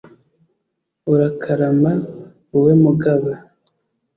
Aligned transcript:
urakarama, 1.11 1.91
wowe 2.51 2.73
mugaba 2.83 3.33